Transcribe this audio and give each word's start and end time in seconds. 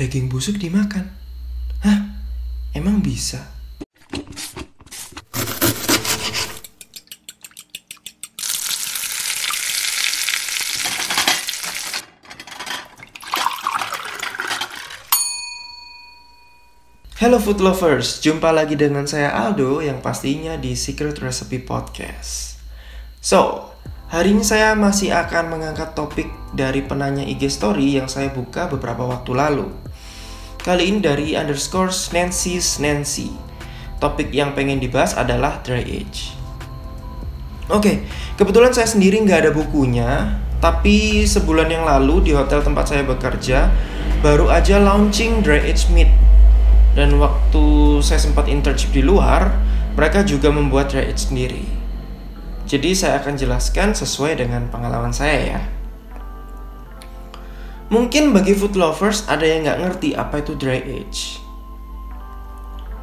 daging 0.00 0.32
busuk 0.32 0.56
dimakan. 0.56 1.12
Hah? 1.84 2.16
Emang 2.72 3.04
bisa? 3.04 3.52
Hello 17.20 17.36
food 17.36 17.60
lovers, 17.60 18.24
jumpa 18.24 18.48
lagi 18.56 18.80
dengan 18.80 19.04
saya 19.04 19.36
Aldo 19.36 19.84
yang 19.84 20.00
pastinya 20.00 20.56
di 20.56 20.72
Secret 20.80 21.20
Recipe 21.20 21.60
Podcast. 21.60 22.56
So, 23.20 23.68
hari 24.08 24.32
ini 24.32 24.40
saya 24.40 24.72
masih 24.72 25.12
akan 25.12 25.52
mengangkat 25.52 25.92
topik 25.92 26.32
dari 26.56 26.80
penanya 26.80 27.20
IG 27.20 27.52
story 27.52 28.00
yang 28.00 28.08
saya 28.08 28.32
buka 28.32 28.72
beberapa 28.72 29.04
waktu 29.04 29.36
lalu. 29.36 29.89
Kali 30.60 30.92
ini 30.92 31.00
dari 31.00 31.32
underscore 31.32 31.88
Nancy's 32.12 32.76
Nancy. 32.76 33.32
Topik 33.96 34.28
yang 34.28 34.52
pengen 34.52 34.76
dibahas 34.76 35.16
adalah 35.16 35.64
dry 35.64 35.80
age. 35.80 36.36
Oke, 37.72 38.04
kebetulan 38.36 38.76
saya 38.76 38.84
sendiri 38.84 39.24
nggak 39.24 39.48
ada 39.48 39.52
bukunya, 39.56 40.36
tapi 40.60 41.24
sebulan 41.24 41.72
yang 41.72 41.88
lalu 41.88 42.28
di 42.28 42.32
hotel 42.36 42.60
tempat 42.60 42.92
saya 42.92 43.08
bekerja 43.08 43.72
baru 44.20 44.52
aja 44.52 44.76
launching 44.76 45.40
dry 45.40 45.64
age 45.64 45.88
meat 45.88 46.12
dan 46.92 47.16
waktu 47.16 47.64
saya 48.04 48.20
sempat 48.20 48.44
internship 48.44 48.92
di 48.92 49.00
luar, 49.00 49.56
mereka 49.96 50.20
juga 50.28 50.52
membuat 50.52 50.92
dry 50.92 51.08
age 51.08 51.32
sendiri. 51.32 51.64
Jadi 52.68 52.92
saya 52.92 53.16
akan 53.16 53.40
jelaskan 53.40 53.96
sesuai 53.96 54.44
dengan 54.44 54.68
pengalaman 54.68 55.16
saya 55.16 55.56
ya. 55.56 55.60
Mungkin 57.90 58.30
bagi 58.30 58.54
food 58.54 58.78
lovers 58.78 59.26
ada 59.26 59.42
yang 59.42 59.66
nggak 59.66 59.80
ngerti 59.82 60.08
apa 60.14 60.38
itu 60.38 60.54
dry 60.54 60.78
age. 60.78 61.42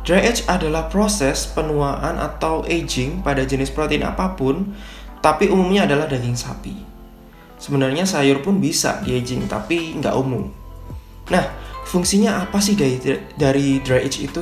Dry 0.08 0.32
age 0.32 0.48
adalah 0.48 0.88
proses 0.88 1.44
penuaan 1.52 2.16
atau 2.16 2.64
aging 2.64 3.20
pada 3.20 3.44
jenis 3.44 3.68
protein 3.68 4.08
apa 4.08 4.40
pun, 4.40 4.72
tapi 5.20 5.52
umumnya 5.52 5.84
adalah 5.84 6.08
daging 6.08 6.40
sapi. 6.40 6.72
Sebenarnya 7.60 8.08
sayur 8.08 8.40
pun 8.40 8.64
bisa 8.64 9.04
di 9.04 9.20
aging, 9.20 9.52
tapi 9.52 10.00
nggak 10.00 10.16
umum. 10.16 10.48
Nah, 11.36 11.44
fungsinya 11.84 12.48
apa 12.48 12.64
sih 12.64 12.80
dari 12.80 12.96
dari 13.36 13.84
dry 13.84 14.08
age 14.08 14.24
itu? 14.24 14.40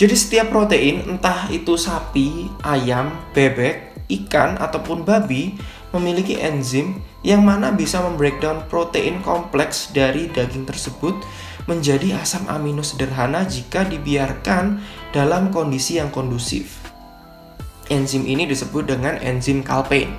Jadi 0.00 0.14
setiap 0.16 0.48
protein, 0.56 1.04
entah 1.04 1.52
itu 1.52 1.76
sapi, 1.76 2.48
ayam, 2.64 3.12
bebek, 3.36 4.08
ikan 4.08 4.56
ataupun 4.56 5.04
babi 5.04 5.52
memiliki 5.94 6.36
enzim 6.42 6.98
yang 7.22 7.46
mana 7.46 7.70
bisa 7.70 8.02
membreakdown 8.02 8.66
protein 8.66 9.22
kompleks 9.22 9.94
dari 9.94 10.26
daging 10.26 10.66
tersebut 10.66 11.14
menjadi 11.64 12.20
asam 12.20 12.44
amino 12.50 12.84
sederhana 12.84 13.46
jika 13.46 13.86
dibiarkan 13.88 14.82
dalam 15.14 15.48
kondisi 15.54 15.96
yang 15.96 16.12
kondusif. 16.12 16.82
Enzim 17.88 18.26
ini 18.28 18.44
disebut 18.44 18.90
dengan 18.90 19.16
enzim 19.22 19.64
kalpain. 19.64 20.12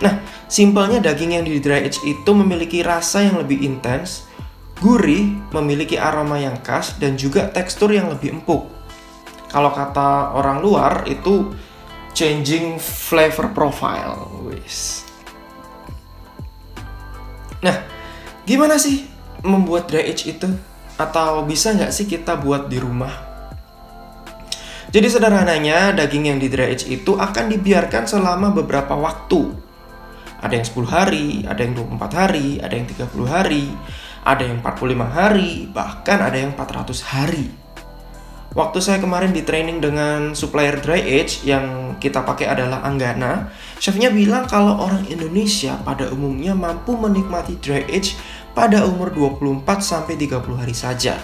Nah, 0.00 0.20
simpelnya 0.48 1.00
daging 1.00 1.36
yang 1.36 1.44
di 1.44 1.60
dry 1.60 1.84
age 1.88 2.00
itu 2.04 2.30
memiliki 2.36 2.84
rasa 2.84 3.24
yang 3.24 3.40
lebih 3.40 3.64
intens, 3.64 4.28
Gurih 4.76 5.32
memiliki 5.56 5.96
aroma 5.96 6.36
yang 6.36 6.60
khas 6.60 7.00
dan 7.00 7.16
juga 7.16 7.48
tekstur 7.48 7.96
yang 7.96 8.12
lebih 8.12 8.36
empuk. 8.36 8.68
Kalau 9.48 9.72
kata 9.72 10.36
orang 10.36 10.60
luar 10.60 11.08
itu 11.08 11.48
changing 12.16 12.80
flavor 12.80 13.52
profile. 13.52 14.48
Wis. 14.48 15.04
Nah, 17.60 17.84
gimana 18.48 18.80
sih 18.80 19.04
membuat 19.44 19.92
dry 19.92 20.08
age 20.08 20.32
itu? 20.32 20.48
Atau 20.96 21.44
bisa 21.44 21.76
nggak 21.76 21.92
sih 21.92 22.08
kita 22.08 22.40
buat 22.40 22.72
di 22.72 22.80
rumah? 22.80 23.12
Jadi 24.88 25.12
sederhananya 25.12 25.92
daging 25.92 26.32
yang 26.32 26.38
di 26.40 26.48
dry 26.48 26.72
age 26.72 26.88
itu 26.88 27.20
akan 27.20 27.52
dibiarkan 27.52 28.08
selama 28.08 28.48
beberapa 28.56 28.96
waktu. 28.96 29.52
Ada 30.40 30.56
yang 30.56 30.66
10 30.68 30.88
hari, 30.88 31.28
ada 31.44 31.60
yang 31.60 31.76
24 31.76 32.16
hari, 32.16 32.48
ada 32.64 32.72
yang 32.72 32.86
30 32.88 33.28
hari, 33.28 33.66
ada 34.24 34.42
yang 34.46 34.64
45 34.64 35.04
hari, 35.04 35.68
bahkan 35.68 36.18
ada 36.22 36.36
yang 36.38 36.56
400 36.56 37.12
hari. 37.12 37.65
Waktu 38.56 38.80
saya 38.80 38.96
kemarin 39.04 39.36
di 39.36 39.44
training 39.44 39.84
dengan 39.84 40.32
supplier 40.32 40.80
dry 40.80 41.04
age 41.04 41.44
yang 41.44 41.92
kita 42.00 42.24
pakai 42.24 42.48
adalah 42.48 42.80
Anggana, 42.88 43.52
chefnya 43.76 44.08
bilang 44.08 44.48
kalau 44.48 44.80
orang 44.80 45.04
Indonesia 45.12 45.76
pada 45.84 46.08
umumnya 46.08 46.56
mampu 46.56 46.96
menikmati 46.96 47.60
dry 47.60 47.84
age 47.84 48.16
pada 48.56 48.88
umur 48.88 49.12
24 49.12 49.60
sampai 49.84 50.16
30 50.16 50.56
hari 50.56 50.72
saja. 50.72 51.20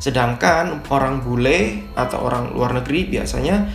Sedangkan 0.00 0.80
orang 0.88 1.20
bule 1.20 1.92
atau 1.92 2.24
orang 2.24 2.56
luar 2.56 2.72
negeri 2.80 3.20
biasanya 3.20 3.68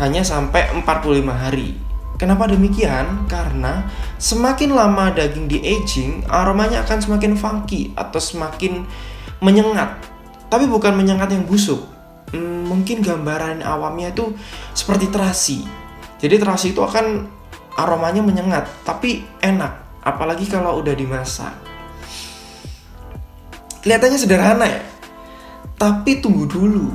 hanya 0.00 0.24
sampai 0.24 0.72
45 0.80 1.20
hari. 1.28 1.76
Kenapa 2.16 2.48
demikian? 2.48 3.28
Karena 3.28 3.84
semakin 4.16 4.72
lama 4.72 5.12
daging 5.12 5.44
di 5.44 5.60
aging, 5.60 6.24
aromanya 6.24 6.88
akan 6.88 7.04
semakin 7.04 7.36
funky 7.36 7.92
atau 7.92 8.16
semakin 8.16 8.88
menyengat. 9.44 9.92
Tapi 10.48 10.64
bukan 10.64 10.96
menyengat 10.96 11.28
yang 11.36 11.44
busuk. 11.44 11.99
Hmm, 12.30 12.70
mungkin 12.70 13.02
gambaran 13.02 13.66
awamnya 13.66 14.14
itu 14.14 14.30
seperti 14.72 15.10
terasi. 15.10 15.66
Jadi 16.20 16.36
terasi 16.38 16.70
itu 16.70 16.80
akan 16.84 17.26
aromanya 17.74 18.22
menyengat, 18.22 18.70
tapi 18.86 19.26
enak. 19.42 20.02
Apalagi 20.04 20.46
kalau 20.46 20.78
udah 20.80 20.94
dimasak. 20.94 21.52
Kelihatannya 23.80 24.18
sederhana 24.20 24.66
ya. 24.68 24.82
Tapi 25.80 26.20
tunggu 26.20 26.44
dulu. 26.44 26.92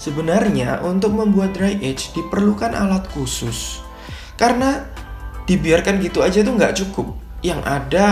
Sebenarnya 0.00 0.82
untuk 0.82 1.14
membuat 1.16 1.56
dry 1.56 1.78
age 1.80 2.12
diperlukan 2.12 2.76
alat 2.76 3.08
khusus 3.14 3.80
karena 4.34 4.84
dibiarkan 5.46 6.02
gitu 6.02 6.20
aja 6.20 6.42
tuh 6.42 6.56
nggak 6.56 6.74
cukup. 6.84 7.14
Yang 7.44 7.60
ada 7.64 8.06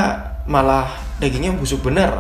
malah 0.47 0.89
dagingnya 1.19 1.57
busuk 1.57 1.83
bener. 1.85 2.13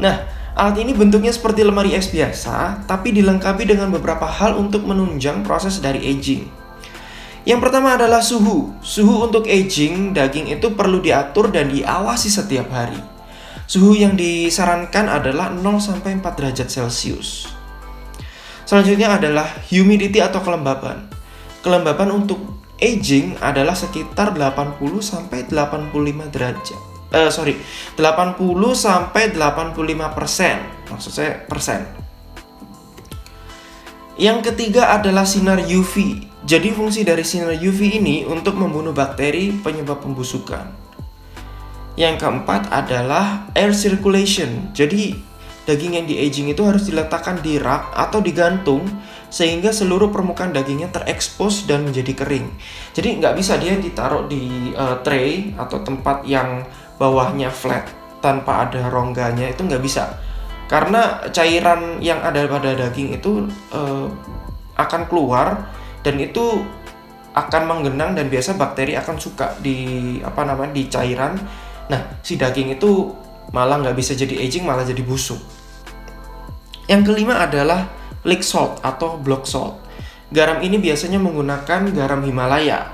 Nah, 0.00 0.16
alat 0.52 0.76
ini 0.80 0.92
bentuknya 0.92 1.32
seperti 1.32 1.64
lemari 1.64 1.96
es 1.96 2.12
biasa, 2.12 2.84
tapi 2.84 3.12
dilengkapi 3.16 3.64
dengan 3.64 3.88
beberapa 3.88 4.28
hal 4.28 4.56
untuk 4.56 4.84
menunjang 4.84 5.40
proses 5.46 5.80
dari 5.80 6.04
aging. 6.04 6.44
Yang 7.42 7.60
pertama 7.64 7.98
adalah 7.98 8.22
suhu. 8.22 8.70
Suhu 8.84 9.26
untuk 9.26 9.50
aging 9.50 10.14
daging 10.14 10.54
itu 10.54 10.78
perlu 10.78 11.02
diatur 11.02 11.50
dan 11.50 11.74
diawasi 11.74 12.30
setiap 12.30 12.70
hari. 12.70 13.00
Suhu 13.66 13.98
yang 13.98 14.14
disarankan 14.14 15.10
adalah 15.10 15.50
0 15.50 15.80
sampai 15.82 16.20
4 16.20 16.38
derajat 16.38 16.68
Celcius. 16.70 17.50
Selanjutnya 18.62 19.18
adalah 19.18 19.48
humidity 19.72 20.22
atau 20.22 20.38
kelembaban. 20.38 21.10
Kelembaban 21.66 22.14
untuk 22.14 22.62
aging 22.78 23.38
adalah 23.42 23.74
sekitar 23.74 24.34
80 24.38 24.78
sampai 25.02 25.46
85 25.50 26.30
derajat. 26.30 26.91
Eh 27.12 27.28
sorry, 27.28 27.60
80 28.00 28.40
sampai 28.72 29.36
85 29.36 30.16
persen. 30.16 30.56
Maksud 30.88 31.12
saya 31.12 31.44
persen. 31.44 31.84
Yang 34.16 34.52
ketiga 34.52 34.96
adalah 34.96 35.28
sinar 35.28 35.60
UV. 35.60 36.24
Jadi 36.42 36.68
fungsi 36.72 37.04
dari 37.04 37.20
sinar 37.20 37.52
UV 37.52 38.00
ini 38.00 38.24
untuk 38.24 38.56
membunuh 38.56 38.96
bakteri 38.96 39.52
penyebab 39.52 40.00
pembusukan. 40.00 40.72
Yang 42.00 42.24
keempat 42.24 42.72
adalah 42.72 43.52
air 43.52 43.76
circulation. 43.76 44.72
Jadi 44.72 45.12
daging 45.68 45.92
yang 46.00 46.06
di 46.08 46.16
aging 46.16 46.50
itu 46.50 46.64
harus 46.64 46.88
diletakkan 46.88 47.38
di 47.44 47.60
rak 47.60 47.92
atau 47.92 48.18
digantung 48.24 48.82
sehingga 49.32 49.72
seluruh 49.72 50.12
permukaan 50.12 50.52
dagingnya 50.52 50.92
terekspos 50.92 51.64
dan 51.64 51.88
menjadi 51.88 52.12
kering. 52.12 52.52
Jadi 52.92 53.08
nggak 53.16 53.34
bisa 53.36 53.56
dia 53.56 53.80
ditaruh 53.80 54.28
di 54.28 54.72
uh, 54.76 55.00
tray 55.00 55.56
atau 55.56 55.80
tempat 55.80 56.28
yang 56.28 56.68
bawahnya 57.02 57.50
flat 57.50 57.90
tanpa 58.22 58.70
ada 58.70 58.86
rongganya 58.86 59.50
itu 59.50 59.66
nggak 59.66 59.82
bisa. 59.82 60.14
Karena 60.70 61.18
cairan 61.34 61.98
yang 61.98 62.22
ada 62.22 62.46
pada 62.46 62.78
daging 62.78 63.18
itu 63.18 63.50
uh, 63.74 64.06
akan 64.78 65.10
keluar 65.10 65.68
dan 66.06 66.22
itu 66.22 66.62
akan 67.34 67.62
menggenang 67.66 68.14
dan 68.14 68.30
biasa 68.30 68.54
bakteri 68.54 68.94
akan 68.94 69.18
suka 69.18 69.58
di 69.58 70.16
apa 70.22 70.46
namanya 70.46 70.78
di 70.78 70.86
cairan. 70.86 71.34
Nah 71.90 72.22
si 72.22 72.38
daging 72.38 72.78
itu 72.78 73.10
malah 73.50 73.82
nggak 73.82 73.98
bisa 73.98 74.14
jadi 74.14 74.38
aging 74.38 74.62
malah 74.64 74.86
jadi 74.86 75.02
busuk. 75.02 75.42
Yang 76.86 77.02
kelima 77.10 77.42
adalah 77.42 77.90
lake 78.22 78.46
salt 78.46 78.78
atau 78.86 79.18
block 79.18 79.44
salt. 79.44 79.82
Garam 80.32 80.64
ini 80.64 80.80
biasanya 80.80 81.20
menggunakan 81.20 81.92
garam 81.92 82.24
Himalaya. 82.24 82.88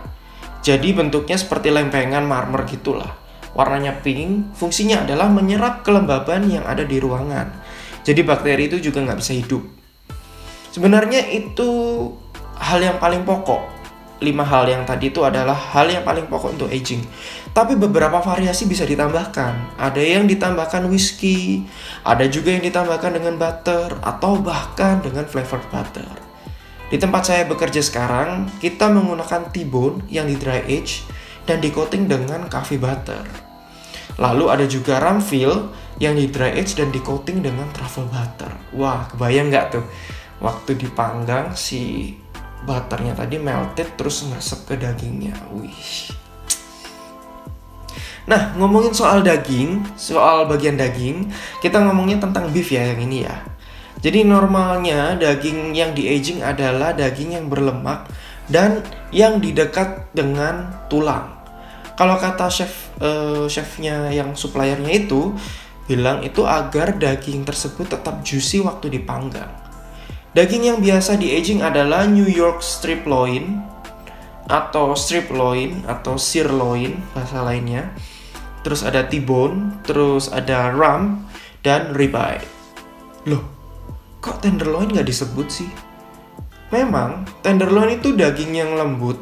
Jadi 0.59 0.91
bentuknya 0.91 1.38
seperti 1.38 1.71
lempengan 1.71 2.27
marmer 2.27 2.67
gitulah. 2.67 3.28
Warnanya 3.59 3.99
pink, 4.07 4.55
fungsinya 4.55 5.03
adalah 5.03 5.27
menyerap 5.27 5.83
kelembaban 5.83 6.47
yang 6.47 6.63
ada 6.63 6.87
di 6.87 7.03
ruangan. 7.03 7.51
Jadi 8.07 8.23
bakteri 8.23 8.71
itu 8.71 8.79
juga 8.79 9.03
nggak 9.03 9.19
bisa 9.19 9.35
hidup. 9.35 9.67
Sebenarnya 10.71 11.27
itu 11.27 11.67
hal 12.55 12.79
yang 12.79 13.03
paling 13.03 13.27
pokok. 13.27 13.75
lima 14.19 14.43
hal 14.43 14.67
yang 14.67 14.83
tadi 14.83 15.15
itu 15.15 15.23
adalah 15.23 15.55
hal 15.55 15.87
yang 15.87 16.03
paling 16.03 16.27
pokok 16.27 16.59
untuk 16.59 16.67
aging. 16.67 16.99
Tapi 17.55 17.79
beberapa 17.79 18.19
variasi 18.19 18.67
bisa 18.67 18.83
ditambahkan. 18.83 19.79
Ada 19.79 20.03
yang 20.03 20.27
ditambahkan 20.27 20.91
whiskey, 20.91 21.63
ada 22.03 22.27
juga 22.27 22.51
yang 22.51 22.67
ditambahkan 22.67 23.15
dengan 23.15 23.39
butter, 23.39 23.95
atau 24.03 24.43
bahkan 24.43 24.99
dengan 25.07 25.23
flavored 25.23 25.71
butter. 25.71 26.11
Di 26.91 26.99
tempat 26.99 27.31
saya 27.31 27.47
bekerja 27.47 27.79
sekarang, 27.79 28.51
kita 28.59 28.91
menggunakan 28.91 29.55
T-bone 29.55 30.03
yang 30.11 30.27
di 30.27 30.35
dry 30.35 30.67
age 30.67 31.07
dan 31.47 31.63
di 31.63 31.71
coating 31.71 32.11
dengan 32.11 32.51
coffee 32.51 32.77
butter. 32.77 33.48
Lalu 34.19 34.44
ada 34.50 34.67
juga 34.67 34.99
ramfil 34.99 35.70
yang 36.03 36.19
di 36.19 36.26
dry 36.26 36.59
age 36.59 36.75
dan 36.75 36.91
di 36.91 36.99
coating 36.99 37.38
dengan 37.43 37.70
truffle 37.70 38.11
butter. 38.11 38.50
Wah, 38.75 39.06
kebayang 39.15 39.50
nggak 39.50 39.79
tuh? 39.79 39.85
Waktu 40.43 40.75
dipanggang 40.75 41.55
si 41.55 42.15
butternya 42.67 43.15
tadi 43.15 43.38
melted 43.38 43.94
terus 43.94 44.26
ngeresep 44.26 44.61
ke 44.67 44.75
dagingnya. 44.75 45.35
Wih. 45.55 46.15
Nah, 48.29 48.53
ngomongin 48.61 48.93
soal 48.93 49.25
daging, 49.25 49.87
soal 49.97 50.44
bagian 50.44 50.76
daging, 50.76 51.32
kita 51.64 51.81
ngomongnya 51.81 52.21
tentang 52.21 52.53
beef 52.53 52.69
ya 52.69 52.93
yang 52.93 53.00
ini 53.00 53.25
ya. 53.25 53.41
Jadi 53.99 54.23
normalnya 54.23 55.17
daging 55.17 55.75
yang 55.75 55.97
di 55.97 56.06
aging 56.06 56.44
adalah 56.44 56.93
daging 56.94 57.41
yang 57.41 57.47
berlemak 57.50 58.06
dan 58.47 58.85
yang 59.11 59.41
di 59.41 59.56
dekat 59.56 60.12
dengan 60.12 60.71
tulang. 60.93 61.38
Kalau 61.99 62.15
kata 62.15 62.47
chef 62.47 62.95
uh, 63.03 63.50
chefnya 63.50 64.06
yang 64.15 64.39
suppliernya 64.39 65.03
itu 65.03 65.35
bilang 65.91 66.23
itu 66.23 66.47
agar 66.47 66.95
daging 66.95 67.43
tersebut 67.43 67.91
tetap 67.91 68.23
juicy 68.23 68.62
waktu 68.62 68.87
dipanggang. 68.87 69.50
Daging 70.31 70.71
yang 70.71 70.79
biasa 70.79 71.19
di 71.19 71.35
aging 71.35 71.67
adalah 71.67 72.06
New 72.06 72.31
York 72.31 72.62
strip 72.62 73.03
loin 73.03 73.59
atau 74.47 74.95
strip 74.95 75.27
loin 75.35 75.83
atau 75.91 76.15
sirloin 76.15 77.03
bahasa 77.19 77.43
lainnya. 77.43 77.91
Terus 78.62 78.87
ada 78.87 79.03
T-bone, 79.03 79.83
terus 79.83 80.31
ada 80.31 80.71
ram 80.71 81.27
dan 81.67 81.99
ribeye. 81.99 82.47
Loh, 83.27 83.43
kok 84.23 84.39
tenderloin 84.39 84.87
nggak 84.95 85.09
disebut 85.09 85.49
sih? 85.50 85.71
Memang 86.71 87.27
tenderloin 87.43 87.97
itu 87.99 88.15
daging 88.15 88.55
yang 88.55 88.77
lembut, 88.77 89.19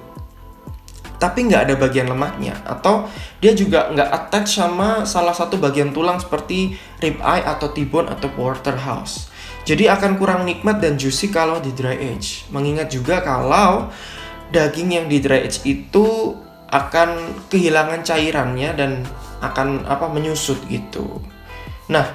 tapi 1.16 1.48
nggak 1.48 1.62
ada 1.68 1.74
bagian 1.80 2.12
lemaknya 2.12 2.60
atau 2.64 3.08
dia 3.40 3.56
juga 3.56 3.88
nggak 3.92 4.08
attach 4.12 4.60
sama 4.60 5.08
salah 5.08 5.32
satu 5.32 5.56
bagian 5.56 5.92
tulang 5.92 6.20
seperti 6.20 6.76
ribeye 7.00 7.44
atau 7.44 7.72
T-bone 7.72 8.12
atau 8.12 8.28
porterhouse. 8.32 9.32
Jadi 9.66 9.90
akan 9.90 10.14
kurang 10.14 10.46
nikmat 10.46 10.78
dan 10.78 10.94
juicy 10.94 11.34
kalau 11.34 11.58
di 11.58 11.74
dry 11.74 11.98
age. 11.98 12.46
Mengingat 12.54 12.86
juga 12.94 13.18
kalau 13.18 13.90
daging 14.54 14.94
yang 14.94 15.06
di 15.10 15.18
dry 15.18 15.42
age 15.42 15.66
itu 15.66 16.38
akan 16.70 17.34
kehilangan 17.50 18.06
cairannya 18.06 18.70
dan 18.78 19.02
akan 19.42 19.82
apa 19.90 20.06
menyusut 20.06 20.58
gitu. 20.70 21.18
Nah, 21.90 22.06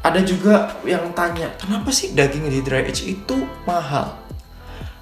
ada 0.00 0.20
juga 0.24 0.72
yang 0.88 1.12
tanya, 1.12 1.52
kenapa 1.60 1.92
sih 1.92 2.16
daging 2.16 2.48
di 2.48 2.64
dry 2.64 2.88
age 2.88 3.04
itu 3.04 3.36
mahal? 3.68 4.16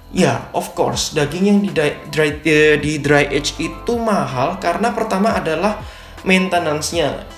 Ya, 0.09 0.49
of 0.57 0.73
course, 0.73 1.13
daging 1.13 1.45
yang 1.45 1.59
di 1.61 1.69
dry, 2.09 2.41
eh, 2.41 2.81
di 2.81 2.97
dry 2.97 3.29
age 3.29 3.53
itu 3.61 3.93
mahal 4.01 4.57
karena 4.57 4.89
pertama 4.89 5.37
adalah 5.37 5.77
maintenance-nya. 6.25 7.29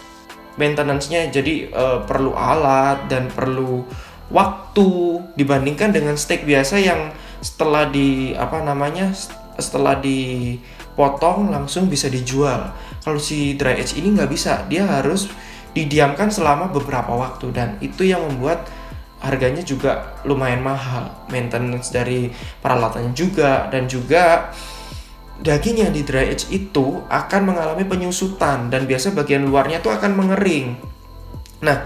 Maintenance-nya 0.56 1.28
jadi 1.36 1.68
uh, 1.72 2.00
perlu 2.08 2.32
alat 2.32 3.12
dan 3.12 3.28
perlu 3.28 3.84
waktu 4.32 4.88
dibandingkan 5.36 5.92
dengan 5.92 6.16
steak 6.16 6.48
biasa 6.48 6.80
yang 6.80 7.12
setelah 7.44 7.92
di 7.92 8.32
apa 8.40 8.64
namanya 8.64 9.12
setelah 9.60 10.00
dipotong 10.00 11.52
langsung 11.52 11.92
bisa 11.92 12.08
dijual. 12.08 12.72
Kalau 13.04 13.20
si 13.20 13.60
dry 13.60 13.84
age 13.84 14.00
ini 14.00 14.16
nggak 14.16 14.32
bisa, 14.32 14.64
dia 14.72 14.88
harus 14.88 15.28
didiamkan 15.76 16.32
selama 16.32 16.72
beberapa 16.72 17.16
waktu 17.16 17.52
dan 17.52 17.76
itu 17.84 18.08
yang 18.08 18.24
membuat 18.28 18.64
harganya 19.22 19.62
juga 19.62 20.18
lumayan 20.26 20.66
mahal. 20.66 21.14
Maintenance 21.30 21.94
dari 21.94 22.34
peralatannya 22.60 23.14
juga 23.14 23.70
dan 23.70 23.86
juga 23.86 24.50
daging 25.42 25.88
yang 25.88 25.94
di 25.94 26.02
dry 26.06 26.30
age 26.34 26.50
itu 26.54 27.02
akan 27.10 27.42
mengalami 27.54 27.86
penyusutan 27.86 28.70
dan 28.70 28.86
biasa 28.86 29.14
bagian 29.14 29.46
luarnya 29.46 29.82
tuh 29.82 29.94
akan 29.94 30.14
mengering. 30.14 30.78
Nah, 31.62 31.86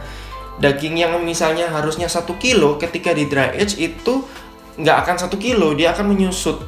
daging 0.59 0.95
yang 0.99 1.15
misalnya 1.23 1.71
harusnya 1.71 2.07
satu 2.07 2.39
kilo 2.39 2.79
ketika 2.79 3.11
di 3.11 3.27
dry 3.27 3.55
age 3.55 3.75
itu 3.79 4.23
nggak 4.75 4.97
akan 5.07 5.15
satu 5.15 5.39
kilo 5.39 5.71
dia 5.71 5.95
akan 5.95 6.11
menyusut 6.11 6.59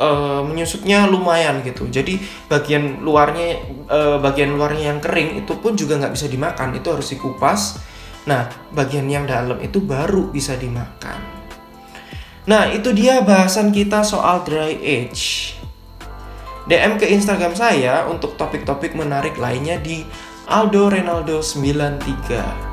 uh, 0.00 0.42
menyusutnya 0.42 1.06
lumayan 1.06 1.62
gitu 1.62 1.86
jadi 1.86 2.18
bagian 2.50 3.04
luarnya 3.06 3.62
uh, 3.86 4.18
bagian 4.18 4.58
luarnya 4.58 4.90
yang 4.90 4.98
kering 4.98 5.38
itu 5.44 5.54
pun 5.62 5.78
juga 5.78 6.02
nggak 6.02 6.18
bisa 6.18 6.26
dimakan 6.26 6.74
itu 6.74 6.88
harus 6.90 7.14
dikupas 7.14 7.78
nah 8.28 8.50
bagian 8.74 9.08
yang 9.08 9.24
dalam 9.24 9.56
itu 9.62 9.80
baru 9.80 10.28
bisa 10.28 10.58
dimakan 10.58 11.16
nah 12.44 12.68
itu 12.68 12.92
dia 12.92 13.24
bahasan 13.24 13.72
kita 13.72 14.04
soal 14.04 14.44
dry 14.44 14.76
age 14.80 15.56
DM 16.68 17.00
ke 17.00 17.08
Instagram 17.10 17.58
saya 17.58 18.06
untuk 18.06 18.38
topik-topik 18.38 18.94
menarik 18.94 19.34
lainnya 19.40 19.80
di 19.82 20.06
Aldo 20.50 20.92
Renaldo 20.92 21.42
93. 21.42 22.70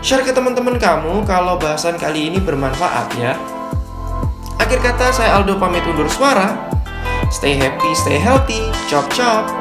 Share 0.00 0.24
ke 0.24 0.32
teman-teman 0.32 0.80
kamu 0.80 1.28
kalau 1.28 1.60
bahasan 1.60 2.00
kali 2.00 2.32
ini 2.32 2.40
bermanfaat 2.40 3.12
ya. 3.20 3.36
Akhir 4.56 4.80
kata 4.80 5.12
saya 5.12 5.36
Aldo 5.36 5.60
pamit 5.60 5.84
undur 5.84 6.08
suara. 6.08 6.56
Stay 7.28 7.54
happy, 7.54 7.92
stay 7.92 8.18
healthy. 8.18 8.72
Chop 8.88 9.06
chop. 9.12 9.59